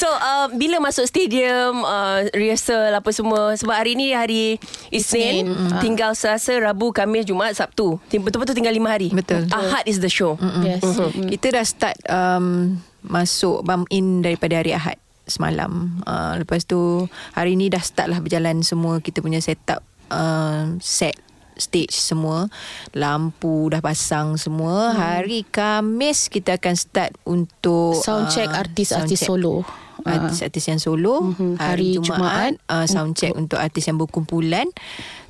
[0.00, 4.56] so uh, bila masuk stadium uh, rehearsal apa semua sebab hari ni hari
[4.88, 5.74] Isnin, Isnin.
[5.74, 5.80] Mm.
[5.82, 7.98] tinggal Selasa, Rabu, Khamis, Jumaat, Sabtu.
[8.10, 9.10] Betul-betul tinggal lima hari.
[9.10, 9.50] Betul.
[9.50, 10.38] Ahad is the show.
[10.38, 10.62] Mm-mm.
[10.64, 10.82] Yes.
[10.82, 11.28] Mm-hmm.
[11.34, 14.98] Kita dah start um, masuk bump in daripada hari Ahad
[15.30, 16.02] semalam.
[16.04, 19.80] Uh, lepas tu hari ni dah start lah berjalan semua kita punya setup
[20.10, 21.14] uh, set
[21.60, 22.48] stage semua
[22.96, 24.96] lampu dah pasang semua hmm.
[24.96, 29.62] hari Kamis kita akan start untuk sound check uh, artis-artis solo
[30.06, 31.52] artis-artis yang solo mm-hmm.
[31.60, 34.66] hari, hari Jumaat, Jumaat uh, sound check untuk, untuk artis yang berkumpulan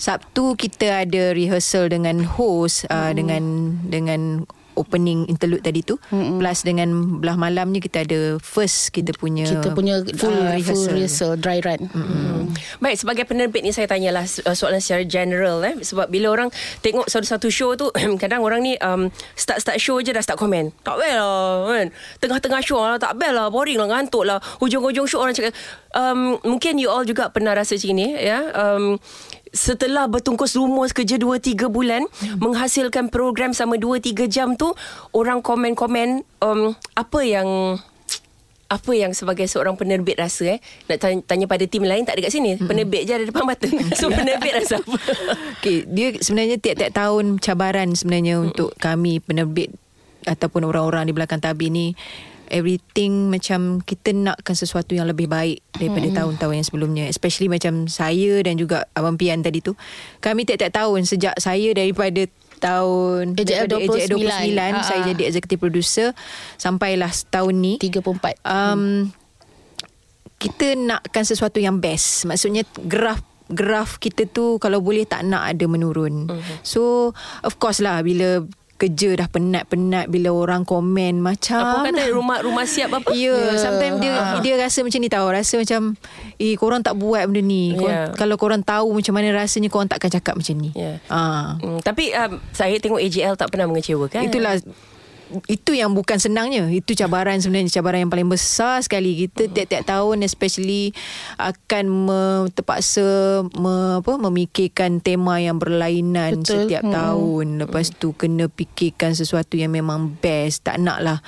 [0.01, 3.15] Sabtu kita ada rehearsal dengan host uh, mm.
[3.17, 3.43] dengan
[3.89, 4.21] dengan
[4.81, 6.41] opening interlude tadi tu mm-hmm.
[6.41, 6.89] plus dengan
[7.21, 10.73] belah malamnya kita ada first kita punya kita punya full uh, rehearsal.
[10.73, 11.81] full rehearsal dry run.
[11.93, 12.41] Mm-hmm.
[12.81, 16.49] Baik sebagai penerbit ni saya tanyalah uh, soalan secara general eh sebab bila orang
[16.81, 20.73] tengok satu-satu show tu kadang orang ni um, start-start show je dah start komen.
[20.81, 21.87] Tak bel lah kan.
[22.19, 24.41] Tengah-tengah show lah tak bel lah boring lah ngantuk lah.
[24.65, 25.53] Hujung-hujung show orang cakap
[25.93, 28.39] um, mungkin you all juga pernah rasa macam ni ya.
[28.57, 28.97] Um,
[29.51, 32.39] setelah bertungkus rumus kerja 2-3 bulan hmm.
[32.39, 34.71] menghasilkan program sama 2-3 jam tu
[35.11, 37.79] orang komen-komen um, apa yang
[38.71, 42.31] apa yang sebagai seorang penerbit rasa eh nak tanya, tanya pada tim lain tak ada
[42.31, 42.71] kat sini hmm.
[42.71, 43.67] penerbit je ada depan mata
[43.99, 44.95] so penerbit rasa apa
[45.59, 48.47] okay, dia sebenarnya tiap-tiap tahun cabaran sebenarnya hmm.
[48.47, 49.75] untuk kami penerbit
[50.23, 51.99] ataupun orang-orang di belakang tabir ni
[52.51, 56.17] everything macam kita nakkan sesuatu yang lebih baik daripada hmm.
[56.19, 57.05] tahun-tahun yang sebelumnya.
[57.07, 59.79] Especially macam saya dan juga Abang Pian tadi tu.
[60.21, 62.27] Kami tiap-tiap tahun sejak saya daripada
[62.61, 66.09] tahun AJL 29, 29 saya jadi executive producer
[66.61, 67.75] sampailah tahun ni.
[67.81, 69.03] 34 um, hmm.
[70.37, 72.29] kita nakkan sesuatu yang best.
[72.29, 76.31] Maksudnya graf graf kita tu kalau boleh tak nak ada menurun.
[76.31, 76.57] Uh-huh.
[76.63, 76.83] so
[77.43, 78.47] of course lah bila
[78.81, 83.13] kerja dah penat-penat bila orang komen macam Apa kata rumah rumah siap apa?
[83.13, 85.81] Ya, yeah, sometimes dia dia rasa macam ni tahu, rasa macam
[86.41, 87.77] eh korang tak buat benda ni.
[87.77, 88.15] Korang, Yeah.
[88.15, 90.71] Kalau korang tahu macam mana rasanya korang takkan cakap macam ni.
[90.79, 91.03] Ya.
[91.11, 91.59] Ah.
[91.59, 94.31] Hmm, tapi um, saya tengok AJL tak pernah mengecewakan.
[94.31, 94.63] Itulah
[95.47, 100.27] itu yang bukan senangnya itu cabaran sebenarnya cabaran yang paling besar sekali kita tiap-tiap tahun
[100.27, 100.91] especially
[101.39, 106.67] akan me, terpaksa me, apa memikirkan tema yang berlainan Betul.
[106.67, 106.95] setiap Hmm.
[106.95, 111.19] tahun lepas tu kena fikirkan sesuatu yang memang best tak nak lah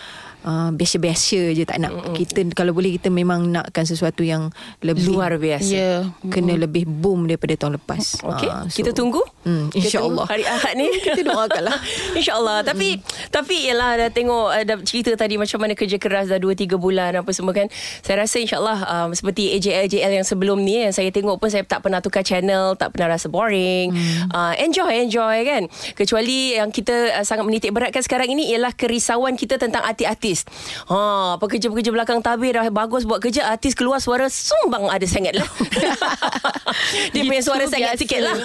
[0.43, 4.51] Uh, biasa-biasa je tak nak kita kalau boleh kita memang nakkan sesuatu yang
[4.81, 5.71] lebih luar biasa.
[5.71, 5.93] Ya.
[6.25, 9.23] kena lebih boom daripada tahun lepas Okey, Ah, so- kita tunggu.
[9.43, 10.27] Hmm, Kita tunggu insyaAllah.
[10.29, 11.79] Hari Ahad ni Kita doakanlah.
[12.15, 16.39] InsyaAllah Tapi Tapi ialah dah tengok uh, Dah cerita tadi Macam mana kerja keras Dah
[16.39, 17.67] 2-3 bulan Apa semua kan
[17.99, 21.83] Saya rasa insyaAllah um, Seperti AJL-AJL yang sebelum ni Yang saya tengok pun Saya tak
[21.83, 24.31] pernah tukar channel Tak pernah rasa boring Hmm.
[24.31, 29.35] uh, Enjoy Enjoy kan Kecuali yang kita uh, Sangat menitik beratkan sekarang ini Ialah kerisauan
[29.35, 30.32] kita Tentang artis-artis
[30.87, 35.49] ha, Pekerja-pekerja belakang tabir Dah bagus buat kerja Artis keluar suara Sumbang ada sangat lah
[37.13, 38.37] Dia punya suara sangat sikit lah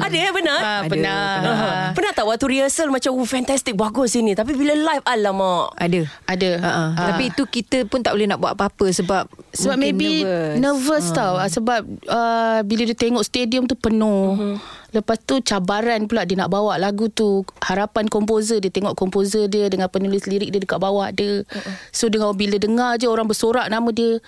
[0.00, 1.34] Ada ya benar Ah, Ada, benar.
[1.38, 1.54] benar.
[1.54, 1.68] Ha.
[1.92, 5.70] Pernah tak waktu rehearsal macam oh fantastic bagus ini tapi bila live alamak.
[5.76, 6.50] ada Ada.
[6.58, 6.88] Uh-uh.
[6.90, 7.06] Ah.
[7.08, 10.24] Tapi itu kita pun tak boleh nak buat apa-apa sebab Sebab maybe
[10.56, 14.56] nervous, nervous tau Ah, Sebab uh, Bila dia tengok stadium tu penuh uh-huh.
[14.88, 17.44] Lepas tu cabaran pula Dia nak bawa lagu tu.
[17.60, 21.44] Harapan komposer Dia tengok komposer dia Dengan penulis lirik dia Dekat bawah dia.
[21.44, 21.74] Uh-huh.
[21.92, 24.20] So dengan bila dengar je Orang bersorak nama dia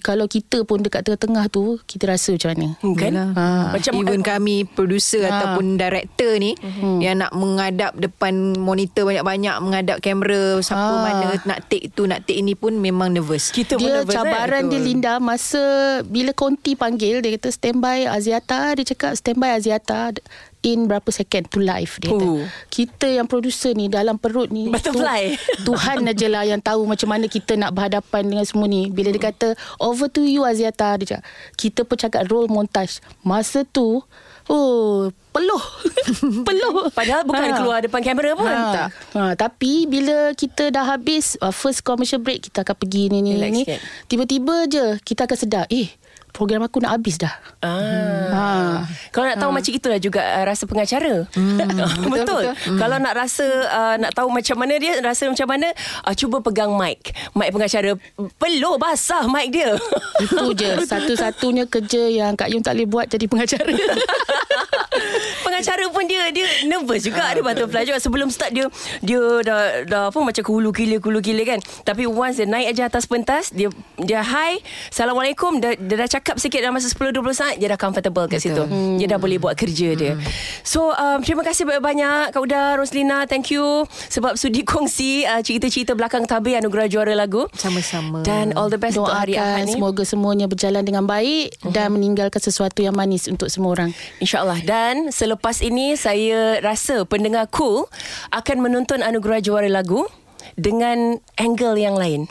[0.00, 3.12] Kalau kita pun Dekat tengah-tengah tu Kita rasa macam mana Hmm, kan?
[3.12, 3.28] Yalah.
[3.34, 3.44] Ha.
[3.72, 5.30] Macam even kami producer Ha.
[5.30, 6.98] ataupun director ni Mhm.
[6.98, 11.02] yang nak mengadap depan monitor banyak-banyak mengadap kamera siapa Ha.
[11.02, 13.50] mana nak take tu nak take ini pun memang nervous.
[13.50, 14.70] kita pun dia nervous, cabaran kan?
[14.70, 15.62] dia Linda masa
[16.04, 20.16] bila Conti panggil dia kata standby Aziata dia cakap standby Aziata
[20.62, 22.22] in berapa second to live dia kata.
[22.24, 22.46] Oh.
[22.66, 25.34] Kita yang producer ni dalam perut ni Butterfly.
[25.58, 28.86] Tu, Tuhan aja lah yang tahu macam mana kita nak berhadapan dengan semua ni.
[28.88, 31.24] Bila dia kata over to you Aziata dia cakap.
[31.54, 33.02] Kita pun cakap roll montage.
[33.20, 34.06] Masa tu
[34.46, 35.64] oh peluh.
[36.46, 36.90] peluh.
[36.90, 37.58] Padahal bukan Ha.
[37.58, 38.46] keluar depan kamera pun.
[38.46, 38.62] Ha.
[38.70, 38.88] Tak.
[39.12, 43.34] Ha, tapi bila kita dah habis uh, first commercial break kita akan pergi ni ni
[43.34, 43.64] Relax ni.
[44.06, 45.90] Tiba-tiba je kita akan sedar, eh
[46.32, 47.30] program aku nak habis dah.
[47.60, 48.88] Ah.
[49.12, 51.28] Kalau nak tahu macam itulah juga uh, rasa pengacara.
[51.60, 52.42] betul, betul.
[52.80, 55.68] Kalau nak rasa uh, nak tahu macam mana dia, rasa macam mana,
[56.08, 57.12] uh, cuba pegang mic.
[57.36, 57.94] Mic pengacara
[58.40, 59.76] peluh basah mic dia.
[60.24, 63.72] Itu je satu-satunya kerja yang Kak Yung tak boleh buat jadi pengacara.
[65.44, 68.66] pengacara pun dia dia nervous juga ada butterfly juga sebelum start dia
[69.00, 72.82] dia dah dah apa macam kulu gila kulu gila kan tapi once dia naik aja
[72.88, 74.60] atas pentas dia dia hi
[74.92, 78.40] assalamualaikum dia, dia dah cakap sikit dalam masa 10 20 saat dia dah comfortable kat
[78.42, 78.62] situ.
[78.62, 78.96] Hmm.
[78.96, 80.14] dia dah boleh buat kerja dia.
[80.62, 83.26] So um, terima kasih banyak-banyak Kak Uda Roslina.
[83.26, 83.84] Thank you.
[83.88, 87.46] Sebab sudi kongsi uh, cerita-cerita belakang tabir anugerah juara lagu.
[87.56, 88.22] Sama-sama.
[88.22, 89.74] dan all the best untuk hari Ahad ni.
[89.74, 93.90] semoga semuanya berjalan dengan baik dan meninggalkan sesuatu yang manis untuk semua orang.
[94.22, 94.62] InsyaAllah.
[94.62, 97.88] Dan selepas ini Saya rasa pendengar cool
[98.30, 100.06] Akan menonton anugerah juara lagu
[100.54, 102.28] Dengan angle yang lain.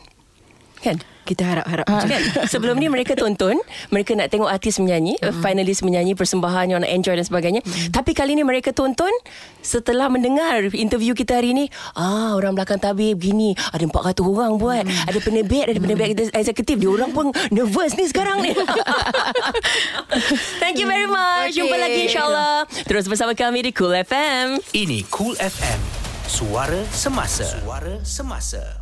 [0.82, 1.02] Kan?
[1.22, 2.22] Kita harap-harap Ha, kan?
[2.54, 3.56] Sebelum ni mereka tonton
[3.90, 7.62] Mereka nak tengok artis menyanyi uh Finalis menyanyi Persembahan yang nak enjoy dan sebagainya.
[7.90, 9.12] Tapi kali ni mereka tonton
[9.60, 14.82] Setelah mendengar interview kita hari ni Ah orang belakang tabir begini Ada 400 orang buat
[14.82, 16.76] Ada penerbit Ada penerbit eksekutif.
[16.76, 18.52] Dia orang pun nervous ni sekarang ni.
[20.62, 21.54] Thank you very much.
[21.54, 21.80] Jumpa Okay.
[21.80, 22.56] lagi insyaAllah.
[22.84, 25.80] Terus bersama kami di Cool FM Ini Cool FM.
[26.26, 27.44] Suara semasa.
[27.60, 28.81] Suara semasa.